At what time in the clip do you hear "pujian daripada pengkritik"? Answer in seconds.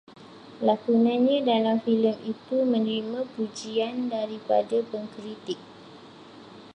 3.37-5.59